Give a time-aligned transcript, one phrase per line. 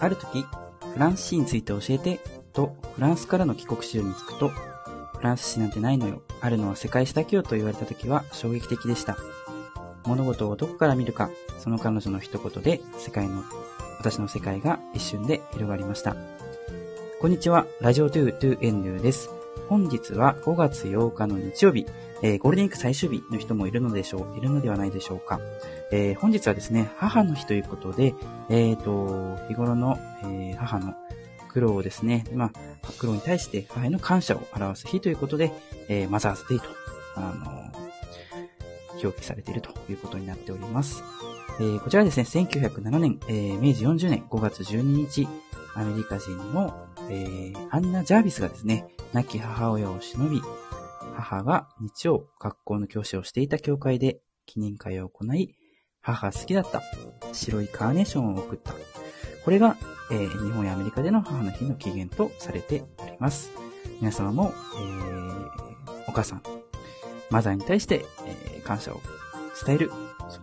[0.00, 0.46] ある時、
[0.94, 2.20] フランス史について教えて、
[2.52, 6.22] とフランスからの帰国子女に聞くと、フランス史なんてないのよ。
[6.40, 9.16] あるのは世界史だけよと言われた時は衝撃的でした。
[10.06, 13.42] 物事をどこから見るか、その彼女の一言で世界の、
[13.98, 16.16] 私の世界が一瞬で広がりました。
[17.20, 19.37] こんにちは、ラジオトゥートゥエンヌーです。
[19.68, 21.86] 本日は5月8日の日曜日、
[22.22, 25.40] えー、ゴールデンウィーク最終日の人もいるのでしょう、いるのではないでしょうか。
[25.92, 28.14] えー、本日はですね、母の日ということで、
[28.48, 30.94] えっ、ー、と、日頃の、え母の
[31.48, 32.52] 苦労をですね、まあ、
[32.98, 35.52] 苦労に対して母への感謝を表す日ということで、
[35.88, 36.66] えマザーズデイと、
[37.16, 37.68] あの
[39.02, 41.02] 表記されているということになっております。
[41.60, 45.28] えー、こちらですね、1907年、えー、明治40年5月12日、
[45.74, 50.42] アメリカ人の、えー、アンナ・ジャービスがですね、亡き母親を忍び、
[51.16, 55.54] 母が日曜学校の教師をしていた教会で記念会を行い、
[56.00, 56.82] 母が好きだった
[57.32, 58.74] 白いカーネーションを送った。
[59.44, 59.76] これが、
[60.10, 63.50] えー、日本やアメリカでの母の日の起源とされております。
[64.00, 65.50] 皆様も、えー、
[66.06, 66.42] お母さん、
[67.30, 69.00] マザーに対して、えー、感謝を
[69.64, 69.90] 伝える、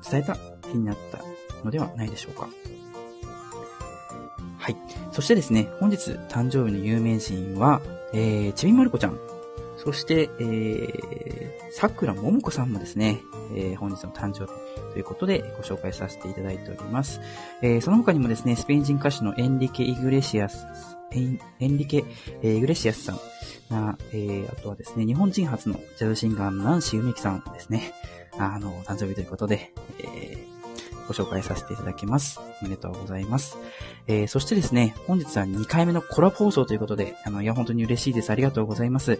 [0.10, 0.38] 伝えた
[0.68, 1.20] 日になった
[1.64, 2.50] のではないでしょうか。
[4.58, 4.78] はい。
[5.12, 7.82] そしてですね、本日誕生日の有名人は、
[8.18, 9.20] えー、ちびまる子ちゃん。
[9.78, 13.20] そして、えー、桜ももこさんもですね、
[13.54, 14.54] えー、本日の誕生日
[14.94, 17.20] ということでご紹介させていただいております。
[17.62, 20.66] えー、その他にもですね、スペイン人歌手のエンリケ・イグレシアス、
[21.12, 22.06] エンエンリケ、
[22.42, 23.20] えー、イグレシアスさん
[23.70, 27.92] が、えー、あとはですね、日本人初のジャズシンガーのナンシー・ウメキさんですね、
[28.40, 30.45] あの、誕生日ということで、えー、
[31.08, 32.40] ご紹介させていただきます。
[32.62, 33.58] おめでとうございます。
[34.08, 38.30] えー、そしてですね、本日は2回目のコラボ放送ということで、あの、いや、本当に嬉しいです。
[38.30, 39.20] ありがとうございます。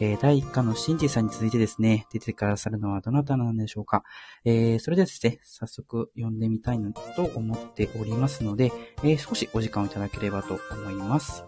[0.00, 4.04] えー、第1回のシンジさんに続いてですね、出てくださるのはどなたなんでしょうか。
[4.44, 11.44] えー、それではですね、早速読んでみたいなと思っておりますので、え、少しお時間をいただければと思います。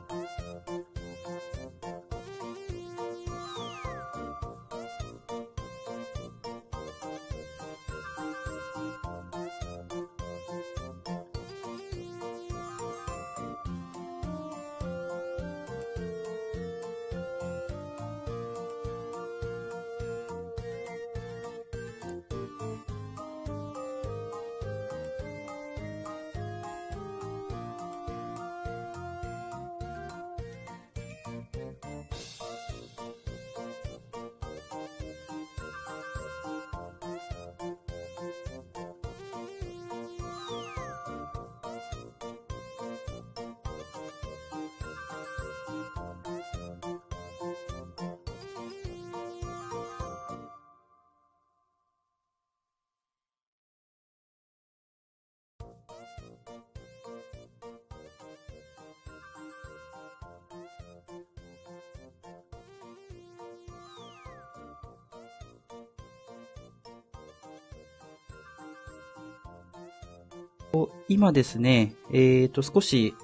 [71.09, 73.15] 今ですね、えっ、ー、と、少し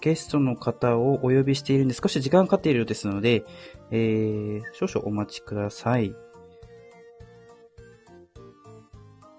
[0.00, 3.44] ゲストの方をお呼びしているんで、少し時間かかっているようですので、
[3.90, 6.14] えー、少々お待ちください。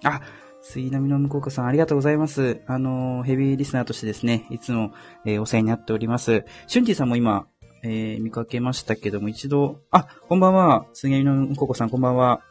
[0.03, 0.21] あ、
[0.61, 2.61] 杉並の向岡さん、ありがとうございます。
[2.67, 4.91] あの、ヘビーリスナーとしてですね、いつも、
[5.25, 6.45] えー、お世話になっております。
[6.67, 7.47] シュンティさんも今、
[7.83, 10.85] えー、見かけましたけども、一度、あ、こんばんは。
[10.93, 12.41] 杉並の向岡さん、こんばんは。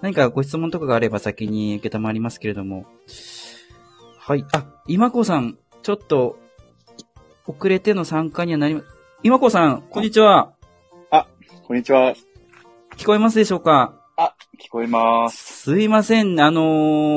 [0.00, 2.86] 何かご質問とかがあれば先に受けたまりますけれども。
[4.26, 4.46] はい。
[4.52, 6.38] あ、今子さん、ちょっと、
[7.46, 8.80] 遅れての参加にはなりま、
[9.22, 10.54] 今子さん、こんにちは。
[11.10, 11.26] あ、
[11.66, 12.14] こんにちは。
[12.96, 13.92] 聞こえますでしょうか？
[14.16, 15.64] あ、聞こえます。
[15.64, 16.40] すいません。
[16.40, 16.62] あの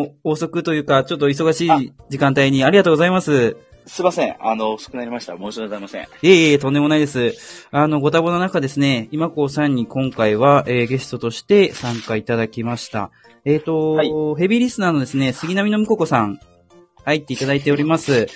[0.07, 3.56] ー、遅くというか、ちょっと忙しい時間帯にありがとうございます。
[3.85, 4.35] すいません。
[4.41, 5.38] あの、遅くなりました。
[5.38, 6.03] 申し訳ございません。
[6.03, 7.69] いえいえ、とんでもないです。
[7.72, 13.12] あの、ご多忙の中ですね、今子さんに今回は、えー、ゲストとして参加いただきました。
[13.46, 16.41] えっ、ー、と、はい、ヘビーリスナーのですね、杉並のむここさん、
[17.08, 18.28] 入っていただいております。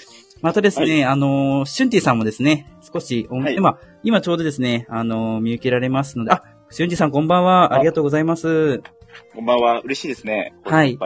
[0.41, 7.73] またですね、はい、あの、シュンティさんもですね、少し、はい、今、今ちょうどですね、あの、見受けられますので、あ、シュンティさんこんばんは。
[7.73, 8.81] ありがとうございます。
[9.35, 9.81] こんばんは。
[9.81, 10.53] 嬉しいですね。
[10.63, 10.97] はい。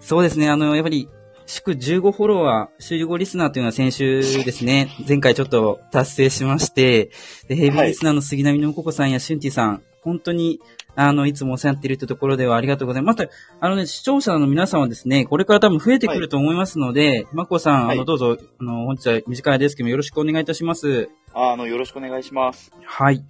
[0.00, 1.08] そうですね、あの、やっぱり、
[1.46, 7.10] 祝15フォロワー、15リスナーというのは先週ですね、 前回ちょっと達成しまして、
[7.46, 10.58] でヘビーリスナーの杉並のここさんやシュンティさん、本当に
[10.96, 13.18] あの、いつもお世話になっているというところではありがとうございます。
[13.18, 21.08] また、あのね、視聴者の皆さんはですね、これから多分増えてくると思いますので、まこさん、あの、どうぞ、あの、本日は短いですけどよろしくお願いいたします。
[21.32, 22.72] あ、あの、よろしくお願いします。
[22.84, 23.24] はい。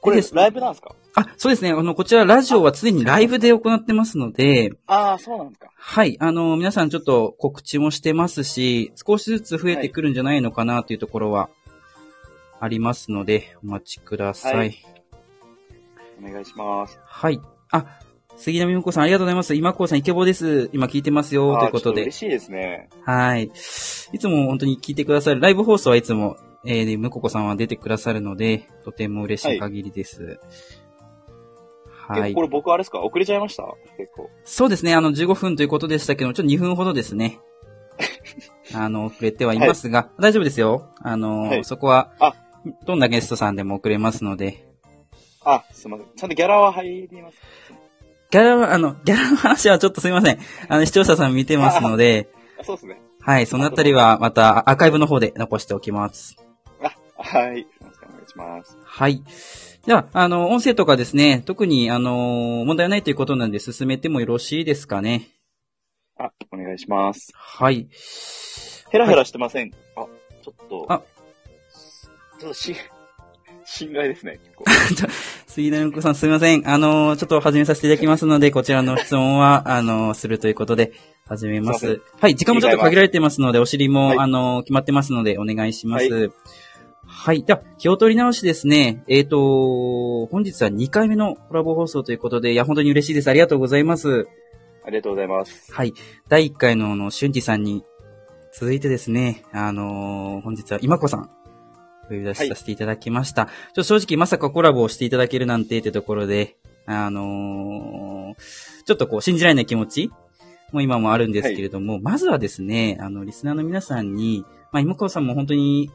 [0.00, 0.94] これ、ライブなんですか？
[1.16, 1.72] あ、そうですね。
[1.72, 5.66] あの、こちらラジオは常にライブで行ってますので、ああ、そうなんですか。
[5.74, 6.16] はい。
[6.20, 11.50] あの、皆さんちょっと告知もしてますし、少しずつ増えてくるんじゃないのかなというところは
[12.60, 14.56] ありますので、お待ちください。
[14.56, 14.84] はい
[16.24, 16.98] お願いします。
[17.04, 17.40] はい。
[17.70, 17.86] あ、
[18.36, 19.54] 杉並美子さんありがとうございます。
[19.54, 20.70] 今子さんイケボです。
[20.72, 21.56] 今聞いてますよ。
[21.58, 22.18] ということであーちょっ嬉。
[22.18, 22.88] しいですね。
[23.04, 23.44] はい。
[24.12, 25.40] いつも本当に聞いてくださる。
[25.40, 30.40] ライブ放送はいつも、えー、むここさんは出てくださるので、とても嬉しい限りです。
[32.08, 32.30] はい。
[32.32, 33.00] えこれ僕あれですか？
[33.02, 33.64] 遅れちゃいました？
[33.96, 34.30] 結構。
[34.44, 34.94] そうですね。
[34.94, 37.38] あの、15分ということでしたけど、ちょっと2分ほどですね。
[38.74, 40.88] あの、遅れてはいますが、大丈夫ですよ。
[41.02, 42.34] あの、はいそこはあ、
[42.86, 44.66] どんなゲストさんでも遅れますので。
[45.54, 46.06] あ、すいません。
[46.16, 47.38] ちゃんとギャラは入ります
[48.30, 50.38] ギャラは、あの、ギャラの話はちょっとすいません。
[50.68, 52.28] あの、視聴者さん見てますので、
[52.60, 53.00] あそうですね。
[53.20, 56.36] はい、そのあたりはまたアーカイブの方で残しておきます。
[56.82, 57.66] あ、はい。
[57.80, 58.78] お願いします。
[58.82, 59.22] はい。
[59.86, 65.28] では、あの、音声とかですね、特に、あの、問題ないということなんで進めてもよろしいですかね。
[66.16, 67.32] あ、お願いします。
[67.34, 67.88] はい。
[68.90, 69.72] ヘラヘラしてません。
[69.96, 70.06] あ、
[70.42, 70.86] ちょっと。
[70.88, 71.02] あ
[72.38, 72.74] ちょっとし、
[73.72, 74.40] 心外ですね。
[74.42, 74.64] 結構
[75.46, 76.68] 杉田子さんすみません。
[76.68, 80.92] あの、ちょっと始めさせていただきますので、こちらの質問は、あの、するということで、
[81.28, 82.00] 始めます。
[82.20, 86.12] はい、時間もちょっと限られてますので、お尻も、はいあの、決まってますので、お願いします。
[86.12, 86.30] は
[87.06, 87.44] はいい。
[87.44, 89.04] じゃあ、気を取り直しですね。
[89.06, 93.30] えっ、と、本日は2回目のコラボ放送ということで、いや、本当に嬉しいです。
[93.30, 94.26] ありがとうございます。
[94.84, 95.72] ありがとうございます。
[95.72, 95.94] はい。
[96.28, 97.84] 第1回の、あの、俊二さんに
[98.52, 101.39] 続いてですね、あのー本日は今子さん、お
[102.14, 103.46] 呼び出しさせていただきました。
[103.46, 110.10] ちょっと正直まさかコラボをしていただけるなんてってところで、あのーちょっとこう、信じられない気持ち
[110.72, 115.90] も今もあるんですけれども、まずはですね、あの、リスナーの皆さんに、まあ、今子さんも本当に、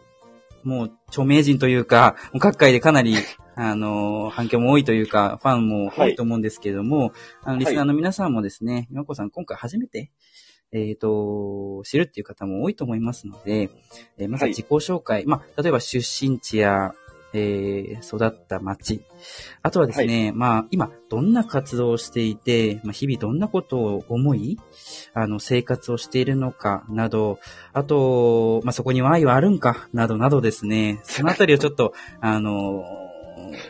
[0.64, 3.16] もう、著名人というか、もう各界でかなり、
[3.58, 7.14] あのー反響も多いというか、ファンも多いと思うんですけれども、
[7.44, 10.12] あの、リスナーの皆さんもですね、今子さん今回初めて、
[10.72, 13.70] えっ、と、知るっていう方も多いと思いますので、
[14.18, 16.94] えーまずは自己紹介、まあ、例えば出身地や、
[17.34, 19.02] えー育った町、
[19.62, 24.60] あとはですね、まあ、今、どんな活動をしていて、まあ、日々どんなことを思い、
[25.14, 27.40] あの、生活をしているのか、など、
[27.74, 32.84] あと、まあ、そこには愛はあるんか、などなどですね、そのあたりをちょっと、あの、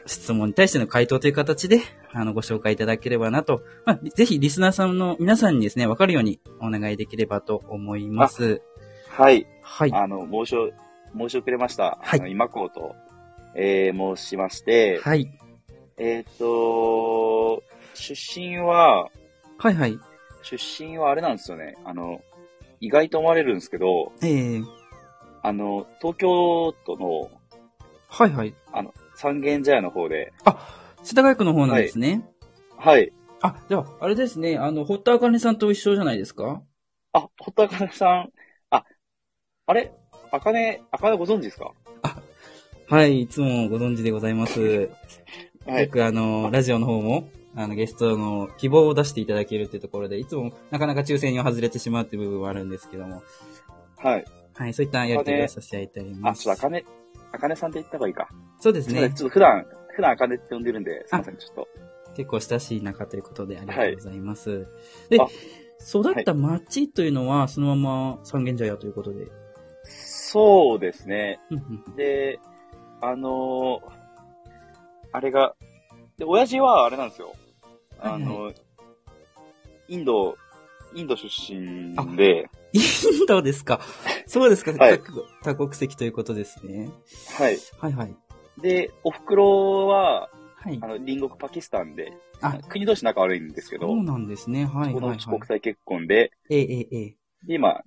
[0.06, 1.82] 質問に対しての回答という形で、
[2.14, 8.62] あの、ご紹介いただければなと、まあ、ぜひリスナーさんの皆さんにですね、わかるようにお願いできればと思います。
[9.10, 9.48] はい。
[9.62, 9.94] はい。
[9.94, 10.72] あの、申しお、
[11.18, 11.98] 申し遅れました。
[12.02, 12.96] はい今こうと、
[13.56, 15.30] えー、申しまして、はい。
[15.98, 19.10] えっ、と、出身は、
[19.58, 19.98] はいはい。
[20.44, 21.76] 出身はあれなんですよね。
[21.86, 22.22] あの、
[22.82, 24.62] 意外と思われるんですけど、ええ
[25.42, 27.30] あの、東京都の、
[28.08, 28.54] はいはい。
[28.72, 30.34] あの、三軒茶屋の方で、
[31.04, 32.24] 世田谷区の方なんですね。
[32.78, 33.12] はい。
[33.42, 36.62] あ、では、あれですね、あの、堀田茜さんと一緒じゃないですか？
[37.14, 38.32] あ、堀田茜さん、
[38.70, 38.86] あ、
[39.68, 39.92] あれ？
[40.32, 41.72] あかね、あかねご存知ですか？
[42.88, 44.90] はい、いつもご存知でございます。
[45.66, 45.84] はい。
[45.84, 53.24] よくあの、ラジオの方も、あの、ゲストの希望を出していただけるっていうところで、いつもなかなか抽選には外れてしまうっていう部分はあるんですけども、
[53.98, 54.26] はい。
[54.54, 56.44] はい、そういったやり取りをさせていただいておりまあ、す。
[56.44, 56.86] ちょっとあかね、
[57.36, 58.28] あかねさんって言った方がいいか。
[58.60, 59.10] そうですね。
[59.10, 59.66] ちょっと普段、
[59.96, 61.68] 普段あかねって呼んでるんで、すいません、ちょっと。
[62.16, 64.68] 結構親しい仲ということでありがとうございます。
[65.10, 65.28] であ、
[65.88, 69.28] 育った町というのは、そのまま三軒茶屋ということで。
[69.84, 71.40] そうですね。
[71.96, 72.40] で、
[73.02, 74.06] あのー
[75.16, 75.56] あれが、
[76.18, 77.34] で、親父はあれなんですよ。
[78.00, 78.52] あの、
[79.88, 80.36] インド、
[80.94, 83.80] インド出身で、インドですか？
[84.28, 84.72] そうですか。
[84.72, 85.00] はい
[85.44, 86.90] 多多国籍ということですね。
[87.38, 87.58] はい。
[87.80, 88.16] はいはい。
[88.62, 90.88] で、お袋は、はいあ。
[90.88, 94.66] の、隣国パキスタンで、あ、国同士仲悪いんですけど、そうなんですね。
[94.66, 95.18] はいこのはいはい。
[95.18, 97.16] うち国際結婚で、ええええええ。
[97.48, 97.82] で今、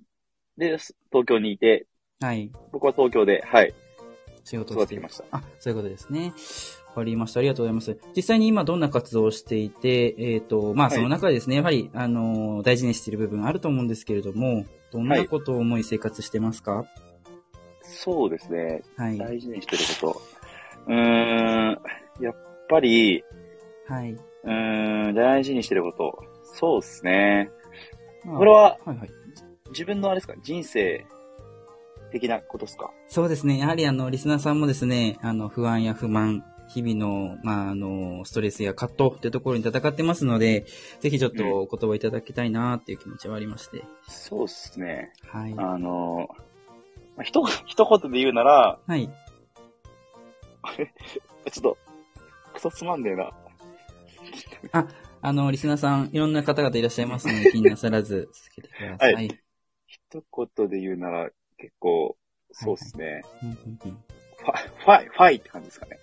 [0.57, 0.77] で、
[1.11, 1.85] 東京にいて、
[2.19, 2.51] はい。
[2.71, 3.73] 僕は東京で、はい、
[4.43, 5.37] 仕事をしてい育ってきました。
[5.37, 6.33] あ、そういうことですね。
[6.89, 7.39] わかりました。
[7.39, 7.97] ありがとうございます。
[8.15, 16.85] 実際に今どんな活動をしていて、えっ、と、まあ、はいその中でですね、やはり、あのー大事にしている部分あると思うんですけれども、どんなことを思い生活してますか？
[17.83, 18.81] そうですね。
[18.97, 19.17] はい。
[19.17, 20.21] 大事にしてること。
[20.87, 21.79] うーん、
[22.21, 22.35] やっ
[22.67, 23.23] ぱり、
[23.87, 24.11] はい。
[24.11, 26.23] うーん、大事にしてること。
[26.55, 27.49] そうですね。
[28.25, 29.09] まあこれは、はいはい。
[29.69, 30.33] 自分のあれですか？
[30.43, 31.05] 人生
[32.11, 32.91] 的なことですか？
[33.07, 33.59] そうですね。
[33.59, 40.65] やはりあの、リスナーさんもですね、あの、不安や不満、日々の、まあ、あの、ストレスや葛藤っていうところに戦ってますので、
[40.99, 43.83] ぜひちょっとお言葉いただきたいなっていう気持ちはありまして。
[44.07, 45.13] そうですね。
[45.27, 45.53] はい。
[45.57, 46.29] あの、
[47.15, 49.09] まあ、ひと、一言で言うなら、はい。
[51.51, 51.77] ちょっと、
[52.53, 53.31] クソつまんねえな。
[54.71, 54.87] あ、
[55.21, 59.13] あの、リスナーさん、いろんな方々いらっしゃいますので、 気になさらず続けてください。
[59.13, 59.37] は一
[60.57, 62.17] 言で言うなら、結構、
[62.51, 63.21] そうですね。
[64.37, 65.99] ファ、ファイ、ファイって感じですかね。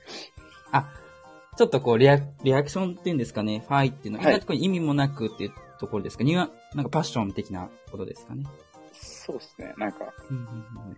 [0.76, 8.44] あ、ちょっとこうリア、リアクションっていうんですかね、ファイっていうのは、はい意味もなくっていうところですかには、なんかパッション的なことですかね。
[8.92, 9.74] そうですね。
[9.76, 10.96] なんか、うんうんうん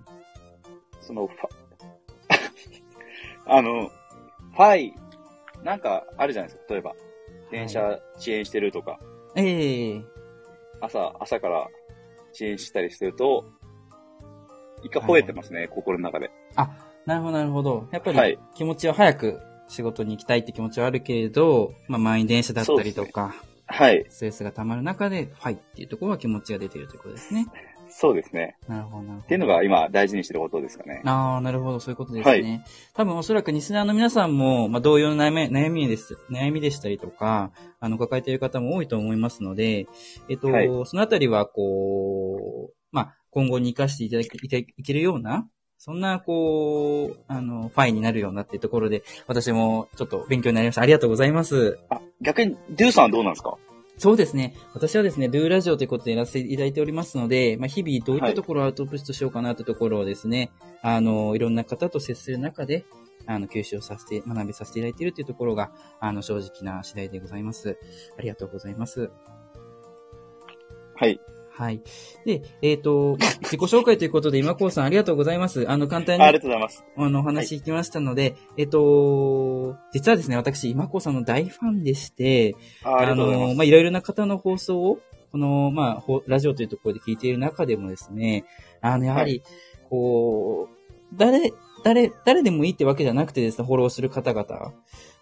[1.01, 1.49] その、ファ、
[3.47, 4.95] あの、ファイ、
[5.63, 6.75] なんかあるじゃないですか。
[6.75, 6.95] 例えば、
[7.51, 9.01] 電車遅延してるとか、
[9.35, 10.03] ええ
[10.81, 11.69] 朝、朝から
[12.33, 13.47] 遅延したりしてると、
[14.83, 16.31] 一回吠えてますね、心の中で。
[17.07, 17.89] なるほど、なるほど。
[17.91, 23.35] やっぱりはい気持ちは早く仕事に行きたいって気持ちはあるけれど、まあ満員電車だったりとか、
[23.67, 24.07] はい。
[24.09, 27.47] ストレスが溜まる中で、ファイっていうところは気持ちが出ているということですね。
[27.91, 28.57] そうですね。
[28.67, 29.25] なるほど、なるほど。
[29.25, 31.03] っていうのが今大事にしてることですかね。
[31.05, 32.65] ああ、なるほど、そういうことですね。
[32.95, 39.87] 多分おそらくリスナーの皆さんも、まあ、同様の悩み、悩みです、悩みでしたりとか、あの、抱えている方も多いと思いますので、
[40.29, 45.49] えっと、はいそのあたりは、こう、まあ、今後に活かしていただけいけるような、
[45.79, 50.83] そんな、こう、あの、ファイになるようなっていうところで、私もちょっと勉強になりました。
[50.83, 51.79] ありがとうございます。
[51.89, 53.57] あ、逆に、ドゥさんはどうなんですか？
[53.97, 54.55] そうですね。
[54.75, 60.51] 私はですね、ドゥーラジオということでやらせていただいておりますので、まあ、日々どういったところをアウトプットしようかなというところをですね、
[60.83, 62.85] あの、いろんな方と接する中で、
[63.27, 65.71] あの、吸収をさせて、学びさせていただいているというところが、
[66.01, 67.77] あの、正直な次第でございます。
[68.19, 69.11] ありがとうございます。
[70.95, 71.21] はい。
[71.59, 71.81] はい。
[72.25, 75.69] で、えっ、と、まあ、自己紹介ということで、今こうさんありがとうございます。
[75.69, 76.85] あの、簡単にあありがとうございます。
[76.97, 83.15] あの、お話聞きましたので、えっ、と、実はですね、私、今こうさんの大ファンでして、ああ。
[83.17, 85.01] の、まあ、いろいろな方の放送を、
[85.33, 88.45] この、まあ、ほラジオというところで聞いている中でもですね、
[88.81, 89.43] あの、やはり、
[89.91, 94.75] こう、誰、誰、誰でもいいってわけじゃなくてですね、フォローする方々、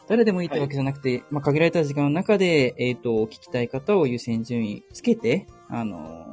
[0.07, 6.27] 誰でもいいってわけじゃなくて、まあ、限られた時間の中で、えっ、と、聞きたい方を優先順位つけて、あの、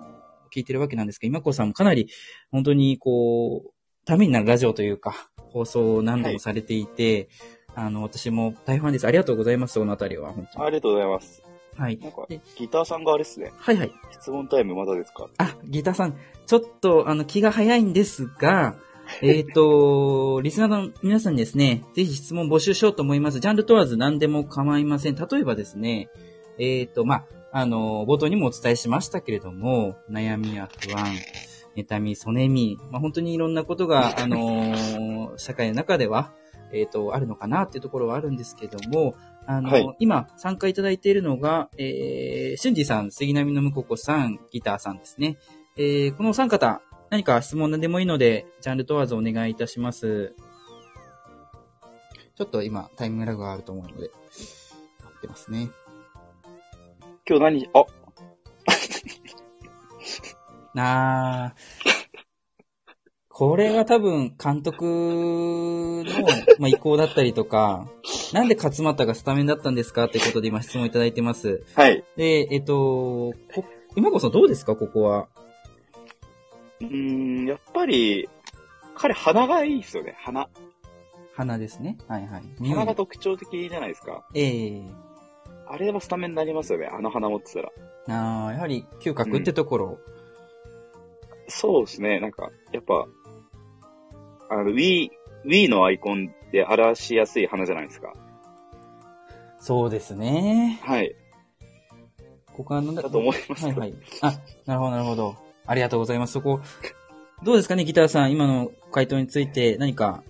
[0.54, 2.10] 聞いてるわけなんですけど、今子さんもかなり、
[2.52, 3.72] 本当に、こう、
[4.06, 7.30] ためになるラジオというか、放送を何度もされていて、
[7.75, 9.08] あの、私も大ファンです。
[9.08, 10.66] ありがとうございます、そのあたりは、本当に。
[10.66, 11.44] ありがとうございます。
[11.75, 11.98] はい。
[11.98, 13.52] なんかで、ギターさんがあれですね。
[13.58, 13.92] はいはい。
[14.12, 15.28] 質問タイムまだですか？
[15.40, 18.75] あ、ギターさん、ちょっと、あの、気が早いんですが、
[19.22, 23.40] えっ、と、リスナーの皆さんにですね、ぜひ質問募集しようと思います。
[23.40, 25.16] ジャンル問わず何でも構いません。
[25.16, 26.10] 例えばですね、
[26.58, 31.05] えっ、と、まあ、あの、冒頭にもお伝えしましたけれども、悩みや不安、
[31.75, 36.33] 妬み、そねみ、まあ、本当にいろんなことが、あの、社会の中では、
[36.74, 39.13] えっ、と、あるのかなっていうところはあるんですけども、
[39.45, 45.38] あの、はい今参加いただいているのが、えー、俊二さん、杉並のむここさん、ギターさんですね。
[45.77, 46.81] えー、このお三方、
[47.12, 50.33] 何か質問何でもいいので、ジャンル問わずお願いいたします。
[52.36, 54.10] ちょっと今、タイムラグがあると思うので、
[55.03, 55.69] 待ってますね。
[57.27, 57.86] 今日何、あ、
[60.74, 61.94] なー。
[63.30, 66.03] これが多分、監督の、
[66.60, 67.88] まあ、意向だったりとか、
[68.34, 71.63] なんで勝俣がスタメンだったんですかってことで今質問いただいてます。
[71.75, 72.03] はい。
[72.18, 73.65] で、えっと、こ
[73.96, 74.75] 今こそどうですか？
[74.75, 75.30] ここは。
[76.82, 78.27] うーん、やっぱり、
[78.96, 80.50] 彼鼻がいいですよね、鼻。
[81.36, 81.98] 花ですね。
[82.08, 82.44] はいはい。
[82.60, 84.27] 鼻が特徴的じゃないですか。
[84.36, 84.82] ええ
[85.67, 87.72] あれはスタメンになりますよね、あの鼻持ってたら。
[88.10, 90.00] ああ、やはり嗅覚ってところ。
[91.48, 93.05] そうですね、なんか、やっぱ、
[94.50, 95.10] あの、Wii、
[95.46, 98.13] Wii のアイコンで表しやすい花じゃないですか。
[99.60, 100.79] そうですね。
[100.84, 101.15] はい。
[102.53, 103.93] ここはなんだだと思いますはいはい。
[104.22, 104.34] あ、
[104.65, 105.36] なるほどなるほど。
[105.65, 106.34] ありがとうございます。
[106.34, 106.60] そこ、
[107.43, 108.32] どうですかね、ギターさん。
[108.32, 110.24] 今の回答について何か、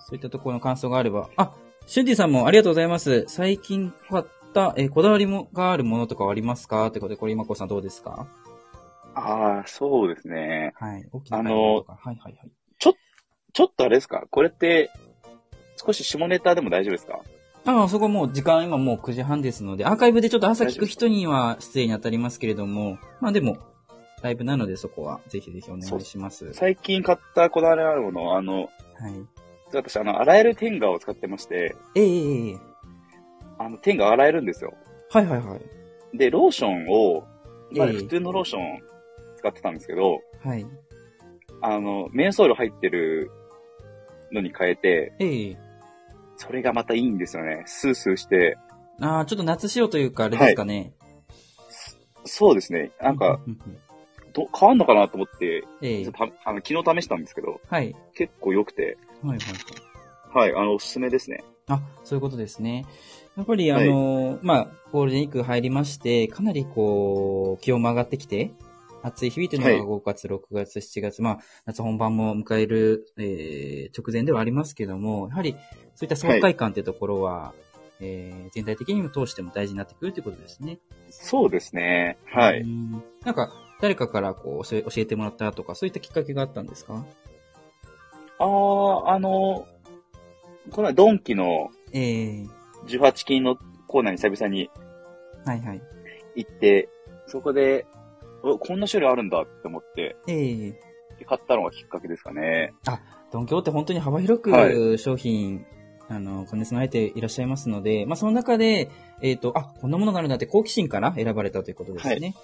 [0.00, 1.30] そういったところの感想があれば。
[1.36, 1.52] あ、
[1.92, 3.26] シュンディさんもありがとうございます。
[3.28, 6.86] 最近買った、えーこだわりもがあるものとかはありますか？
[6.86, 8.26] ってことで、これ今こさんどうですか？
[9.14, 10.72] ああ、そうですね。
[10.76, 11.06] はい。
[11.12, 11.98] 大きな買い物とか。
[12.00, 12.50] はいはいはい。
[12.78, 12.90] ちょ
[13.64, 14.24] っとあれですか？
[14.30, 14.90] これって、
[15.76, 17.20] 少し下ネタでも大丈夫ですか？
[17.66, 23.58] ああ、そこもう時間今もう9時半ですので、アーカイブでちょっと朝聞く人には失礼に当たりますけれども、まあでも、
[24.22, 26.46] ライブなのでそこはぜひぜひお願いします。
[26.46, 26.54] はい。
[26.54, 28.70] 最近買ったこだわりのあるもの、あの、
[29.78, 32.56] 私、あの、洗えるテンガを使ってまして、ええええええ
[33.58, 34.74] あの、テンガ洗えるんですよ。
[35.10, 36.18] はいはいはい。
[36.18, 37.24] で、ローションを、
[37.70, 38.80] 今普通のローション
[39.36, 40.66] 使ってたんですけど、はい。
[41.62, 43.30] あの、メンソール入ってる
[44.32, 45.56] のに変えて、ええ
[46.36, 47.62] それがまたいいんですよね。
[47.66, 48.56] スースーして、
[49.00, 50.92] ああ、ちょっと夏仕様というか、あれですかね。
[52.24, 52.90] そうですね。
[53.00, 53.40] なんか、
[54.32, 57.94] ど変わんのかなと思って、ええちょっとたあの昨日試したんですけど、はい。
[58.14, 59.44] 結構良くて、はいは
[60.36, 60.52] いはい。
[60.52, 61.44] はい、あの、おすすめですね。
[61.68, 62.86] あ、そういうことですね。
[63.36, 68.52] やっぱりあの、まあ、ゴールデンウィーク入りまして、かなりこう、気温も上がってきて、
[69.02, 75.52] 暑い日々というのがはい5月、6月、7月、まあ、夏本番も迎える、えー、直前ではありますけども、やはり、
[75.94, 77.52] そういった爽快感っていうところは、
[78.00, 80.78] えー、全体的にも通しても大事になってくるということですね。
[81.10, 82.16] そうですね。
[82.24, 82.62] はうい。
[82.64, 87.04] んなんか、誰かからこう教え教えてもらったとか、そういったきっかけがあったんですか？
[88.38, 89.66] ああ、あの、
[90.70, 92.48] この前ドンキのえー、
[92.86, 94.70] 18金のコーナーに久々に
[95.44, 95.82] はいはい。
[96.36, 96.88] 行って、
[97.26, 97.86] そこで、
[98.42, 100.72] おこんな種類あるんだって思って、えー、
[101.18, 102.74] で買ったのがきっかけですかね。
[103.30, 105.64] ドンキョーって本当に幅広はく商品、
[106.08, 112.34] あの、兼ね備えていらっしゃいますので、まあその中で、えっ、と、あ、こんなものがあるんだって好奇心から選ばれたということですね。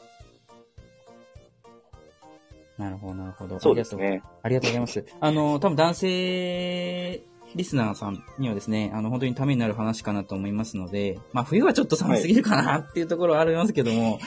[2.78, 3.58] なるほど、なるほど。
[3.58, 4.06] そうですね。
[4.06, 4.30] ありがとう。
[4.44, 5.04] ありがとうございます。
[5.20, 7.22] あの、多分男性
[7.54, 14.18] リスナーさんにはですね、あの、本当にためになる話かなと思いますので、まあ冬はちょっと寒すぎるかなっていうところはありますけども、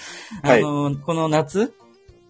[0.44, 1.68] はいあの、この夏っ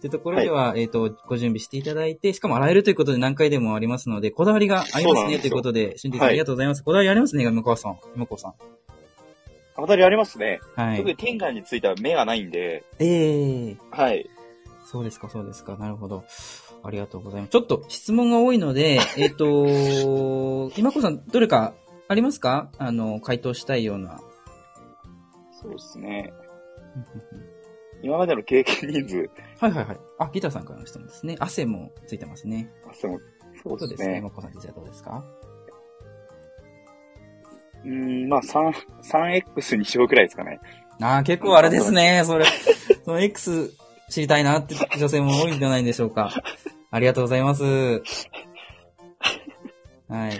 [0.00, 6.84] ていうところでは、えっ、と、ご準備していただいて、しかも洗えるということで何回でもありますので、こだわりがありますねということで、俊太さん、はいありがとうございます。
[6.84, 7.98] こだわりありますね、山川さん。
[8.14, 8.54] 山川さん。
[9.76, 10.60] 当たりありますね。
[10.76, 10.96] はい。
[10.98, 14.28] 特に天眼については目がないんで、ええはい。
[14.92, 15.76] そうですか、そうですか。
[15.76, 16.24] なるほど。
[16.84, 17.50] ありがとうございます。
[17.50, 21.72] ちょっと質問が多いので、 えっ、と、今子さん、どれか
[22.08, 22.70] ありますか？
[22.78, 24.20] あの、回答したいような。
[25.60, 26.32] そうですね。
[28.02, 29.30] 今までの経験人数、
[29.60, 30.00] はいはいはい。
[30.18, 31.36] あ、ギターさんからの質問ですね。
[31.38, 32.70] 汗もついてますね。
[32.86, 33.18] あそう
[33.62, 33.96] そうですね。
[33.96, 34.18] ですね。
[34.18, 35.24] 今子さん、実はどうですか？
[37.84, 38.72] うーん、まあ、3、
[39.56, 40.60] 3X にしようくらいですかね。
[41.00, 42.22] ああ、結構あれですね。
[42.26, 42.44] それ、
[43.04, 43.72] その X
[44.12, 46.30] 知りたいなって女性も多いんじゃないでしょうか。
[46.90, 47.64] ありがとうございます。
[47.64, 48.02] はい。
[50.08, 50.38] はい。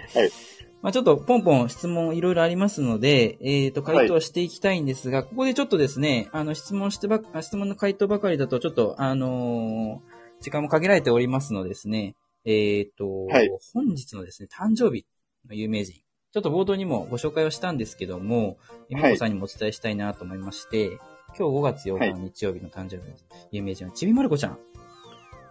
[0.83, 15.07] まあちょっとポンポン質問いろいろありますので、えっ、と、回答していきたいんですが、ここでちょっとですね、あの、質問してば、あ質問の回答ばかりだと、ちょっと、あのー時間も限られておりますのでですね、えっ、と、はい本日のですね、誕生日
[15.49, 15.95] の有名人、
[16.33, 18.59] ちょっと冒頭にもご紹介をしたんですけども、
[18.91, 20.99] えみこさんにもお伝えしたいなと思いまして、
[21.39, 23.15] 今日5月8日の日曜日の誕生日の
[23.51, 24.59] 有名人はちびまる子ちゃん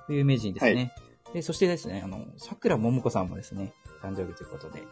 [0.08, 0.91] という有名人ですね。
[1.34, 4.84] で、そしてですね、あの、桜ももこさんもですね、誕生日ということで、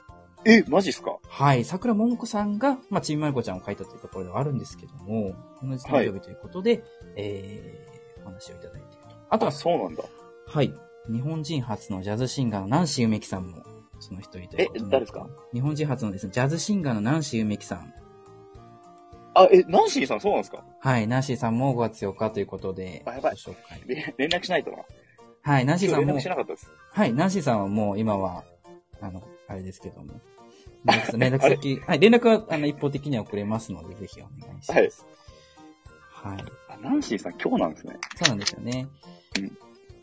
[0.46, 1.18] え、マジっすか？
[1.28, 1.66] はい。
[1.66, 6.82] 桜ももこさんが、まあ、ちびまる子ちゃんを書いたというところではあるんですけども、同じ誕生日ということで、
[7.18, 9.16] えー、お話をいただいていると。
[9.30, 10.04] あとあ、は、そうなんだ。
[10.48, 10.74] はい。
[11.12, 13.64] 日本人初のジャズシンガーのナンシー梅木さんも、
[14.00, 15.28] その一人ということでえ誰ですか？
[15.54, 17.94] 日本人初のですね、ジャズシンガーのナンシー梅木さん。
[19.34, 20.64] あ、え、ナンシーさんそうなんですか？
[20.80, 21.08] はい。
[21.08, 23.82] ナンシーさんも5月8日ということで、あやばいご紹介。
[23.88, 24.78] で連絡しないとな。
[25.42, 25.66] はい。
[25.66, 26.72] ナンシーさんも今日連絡し、なかったです。
[26.92, 27.14] はい。
[27.14, 28.44] ナンシーさんはもう今は、
[29.02, 30.20] あの、あれですけども。
[30.86, 32.00] 連絡 連絡先、はい。
[32.00, 35.06] 連絡は、あの、一方的には送れますので、ぜひお願いします。
[36.12, 36.44] はい。
[36.70, 37.98] あ、ナンシーさん今日なんですね。
[38.16, 38.88] そうなんですよね。
[39.38, 39.58] うん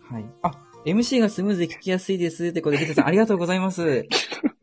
[0.09, 0.25] はい。
[0.43, 0.53] あ、
[0.85, 2.47] MC がスムーズで聞きやすいです。
[2.47, 4.07] ってことで、ギタさんありがとうございます。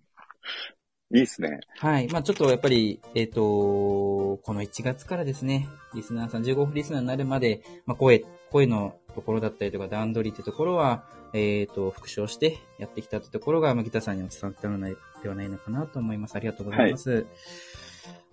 [1.14, 1.60] いいっすね。
[1.78, 2.08] はい。
[2.08, 14.80] まあちょっとやっぱり、えっ、と、この1月からですね、リスナーさん、15分リスナーになるまで、まあ声、声のところだったりとか、段取りってところは、えっ、と、復唱してやってきたってところが、まあギタさんにも伝わったの
[15.22, 16.36] ではないのかなと思います。
[16.36, 17.28] ありがとうございます。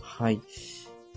[0.00, 0.40] はい。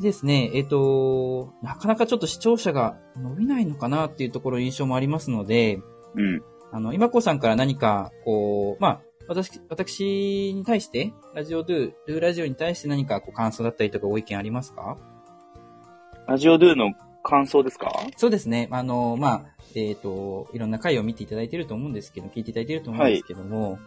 [0.01, 5.79] ですね、えっ、と、なかなかちょっと視聴者が伸びないのかなっていうところ印象もありますので、
[6.15, 6.43] うん。
[6.73, 14.97] あの、今子さんから何か、こう、まあ、私、私に対して、ラジオドゥ、ドゥラジオに対して何かこう感想だったりとかご意見ありますか？
[16.27, 17.91] ラジオドゥの感想ですか？
[18.17, 18.67] そうですね。
[18.71, 23.79] あの、まあ、えっ、と、いろんな回を見ていただいていると思うんですけど、聞いていただいていると思うんですけども、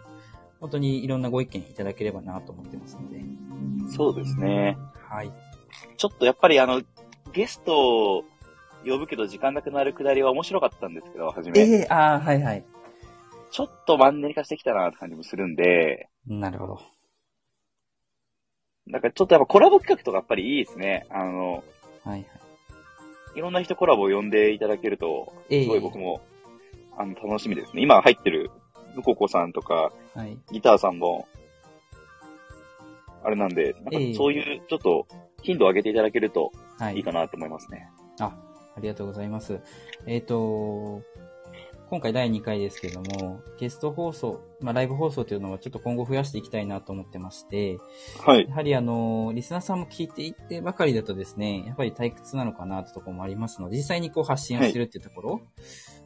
[0.60, 3.20] 本当にいろんなご意見いただければなと思ってますので。
[3.94, 4.78] そうですね。
[5.08, 5.30] はい。
[5.98, 6.80] ちょっとやっぱりあの、
[7.32, 8.24] ゲストを
[8.86, 11.60] 呼ぶけど時間なくなるくだりは面白かったんですけど、はじめ。
[11.60, 12.64] ええああ、はいはい。
[13.56, 16.80] ちょっとマンネリ化してきたなって感じもするんで、なるほど。
[18.86, 21.06] なんかちょっとやっぱコラボ企画とかやっぱりいいですね。
[21.08, 21.64] あの、
[22.04, 22.26] はいはい。
[23.36, 26.20] いろんな人コラボを呼んでいただけると、ええすごい僕も、
[26.98, 27.80] あの、楽しみですね。
[27.80, 28.50] 今入ってる、
[28.94, 30.36] ムココさんとか、はい。
[30.52, 31.26] ギターさんも、
[33.24, 35.06] あれなんで、なんかええそういう、ちょっと、
[35.40, 36.96] 頻度を上げていただけるとはい。
[36.96, 37.88] いいかなと思いますね。
[38.20, 38.36] あ、
[38.76, 39.60] ありがとうございます。
[40.06, 41.00] えっ、と、
[41.88, 47.78] 今回第2回ですけども、ゲスト放送、まあ、ライブ放送というのはちょっと今後増やしていきたいなと思ってまして、
[48.24, 48.48] はい。
[48.48, 55.40] やはりあの、リスナーさんも聞いていってばかりだとですね、やっぱり退屈なのかなってところもありますので、実際にこう発信をしてるっていうところ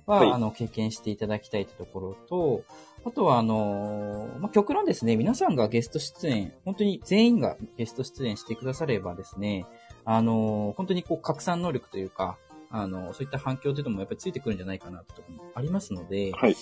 [0.04, 2.62] は、はいあの、経験していただきたいってところと、
[3.06, 9.64] あとはあの、まあ、極論ですね、皆さんがゲスト出演、本当に全員がゲスト出演してくださればですね、
[10.04, 12.36] あの、本当にこう拡散能力というか、
[12.72, 16.54] あの、そういった反響というのもやっぱりついてくるんじゃないかなってところもありますので、はい。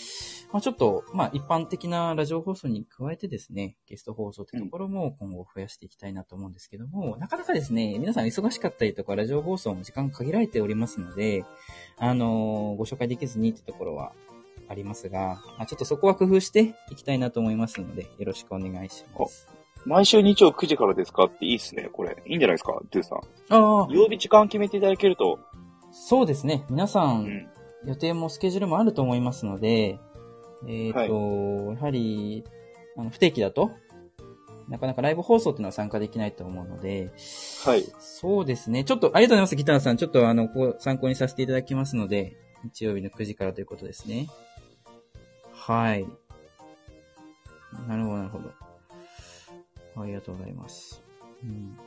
[0.50, 11.44] まあちょっと、まあ一般的なラジオ放送に加えてですね、ゲスト放送というところも今後増やしていきたいなと思うんですけども、なかなかですね、皆さん忙しかったりとか、ラジオ放送も時間限られておりますので、
[11.98, 14.12] あのーご紹介できずにってところは
[14.68, 19.46] ありますが、まあちょっとそこは工夫していきたいなと思いますので、よろしくお願いします。
[19.84, 21.24] 毎週日曜9時からですか？
[21.24, 22.16] っていいっすね、これ。
[22.26, 23.18] いいんじゃないですか、ドゥさん。
[23.50, 25.38] ああ、曜日時間決めていただけると、
[25.90, 26.64] そうですね。
[26.70, 27.48] 皆さ、うんん。
[27.84, 29.98] 予定もスケジュールもあると思いますので、
[30.66, 32.44] えっ、と、やはり、
[32.96, 33.70] あの、不定期だと、
[34.68, 37.12] なかなかライブ放送っていうのは参加できないと思うので、
[37.64, 37.84] はい。
[37.98, 38.84] そうですね。
[38.84, 39.96] ちょっと、ありがとうございます、ギターさん。
[39.96, 44.28] ちょっと、あの、こう、参考にさせていただきますので、日曜日の9時からということですね。
[45.52, 46.06] はい。
[47.86, 48.50] なるほど、なるほど。
[50.02, 51.02] ありがとうございます。
[51.42, 51.78] うん。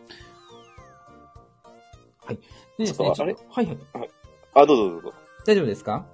[2.25, 2.35] はい。
[2.77, 3.35] でですね、ちょっとあれ？
[3.49, 3.77] はいはい。
[4.53, 5.13] あ、どうぞどうぞ。
[5.45, 6.05] 大丈夫ですか？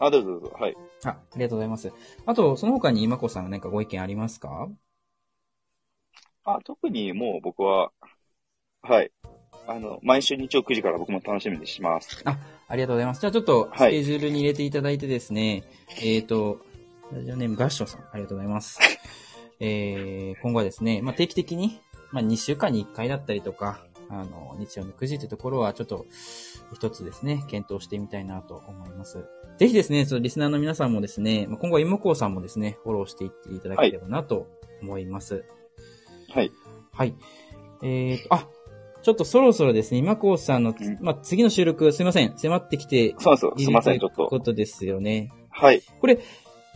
[0.00, 0.56] あ、どうぞどうぞ。
[0.58, 0.76] はい。
[1.04, 1.92] あ、ありがとうございます。
[2.26, 4.68] あと、その他に今子さん何かご意見ありますか？
[6.44, 7.90] あ、特にもう僕は、
[8.82, 9.10] はい。
[9.66, 12.22] あの、毎週日曜9時から僕も楽しみにします。
[12.68, 13.20] ありがとうございます。
[13.22, 15.64] じゃあちょっと、スはいケジュールに入れていただいてですね、
[16.02, 16.60] えっ、と、
[17.12, 18.78] ラジオネームガッションさん、ありがとうございます。
[19.60, 21.80] えー、今後はですね、まあ、定期的に、
[22.12, 26.06] まあ、2週間に1回だったりとか、あの、日曜の9時というところは、ちょっと、
[26.72, 29.24] 一つですね、検討してみたいなと思います。
[29.58, 34.48] ぜひですね、そのリスナーの皆さんもですね、まあ今後は妹子さんもですね、フォローしていっていただければなと
[34.82, 35.44] 思います。
[36.30, 36.50] はい。
[36.92, 37.14] はい。
[37.82, 38.48] えーと、あ、
[39.02, 44.10] ちょっとそろそろですね、今こうさんの、うんまあ、次の収録、すいません、迫ってきてそうなんですいません、ちょっ。
[44.14, 45.30] とこととですよね。
[45.50, 45.82] はい。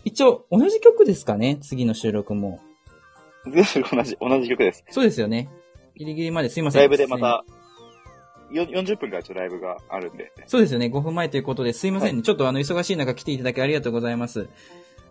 [0.04, 1.58] 一応、同じ曲ですかね？
[1.60, 2.60] 次の収録も。
[3.44, 4.84] 全部同じ、同じ曲です。
[4.90, 5.48] そうですよね。
[5.98, 6.80] ギリギリまですいません。
[6.80, 7.44] ライブでまた、
[8.52, 10.32] よ40分からちょっとライブがあるんで。
[10.46, 10.86] そうですよね。
[10.86, 12.22] 5分前ということで、すいませんね。
[12.22, 14.48] ちょっとあの、忙しい中来ていただきありがとうございます。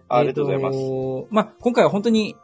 [0.08, 0.78] あありがとうございます。
[0.78, 2.38] えーとまあ、今回は本当に、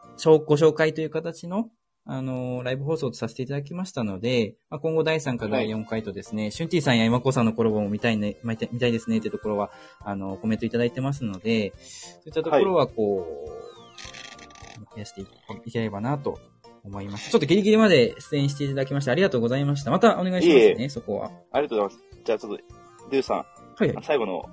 [0.46, 1.70] ご紹介という形の、
[2.06, 15.28] あのーライブ放送とさせていただきましたので、まあ、今後第3回、第4回とですね、シュンティさんや今子さんのコラボも見たいね、見たい見たいですねっていうところは、あの、コメントいただいてますので、そういったところはこう、増やしてい
[15.66, 16.40] いければなと
[16.84, 17.30] 思います。
[17.32, 19.92] ちょっとギリギリまで出演していただきましてありがとうございました。
[19.92, 21.32] またお願いしますね、いえそこは。
[21.52, 22.24] ありがとうございます。
[22.26, 22.64] じゃあちょっと、
[23.12, 23.46] ドゥさん、は
[23.82, 24.04] いはい。
[24.04, 24.44] 最後の、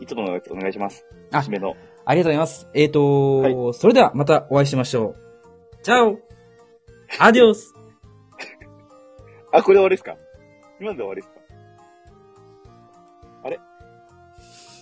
[0.00, 1.04] いつものやつお願いします。
[1.32, 1.74] あ締めの。
[2.04, 2.66] ありがとうございます。
[2.74, 5.82] えーと、はそれではまたお会いしましょう。
[5.82, 6.18] チャオ
[7.20, 7.74] アディオス
[9.52, 10.16] あ、これで終わりですか？
[10.80, 11.37] 今ので終わりですか？